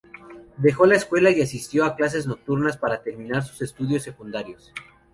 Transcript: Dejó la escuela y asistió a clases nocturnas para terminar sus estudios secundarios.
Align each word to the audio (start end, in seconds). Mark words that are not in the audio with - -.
Dejó 0.57 0.87
la 0.87 0.95
escuela 0.95 1.29
y 1.29 1.43
asistió 1.43 1.85
a 1.85 1.95
clases 1.95 2.25
nocturnas 2.25 2.75
para 2.75 3.03
terminar 3.03 3.43
sus 3.43 3.61
estudios 3.61 4.01
secundarios. 4.01 4.73